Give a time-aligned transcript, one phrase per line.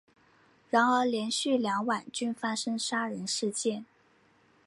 [0.71, 3.85] 然而连续两晚均发生杀人事件。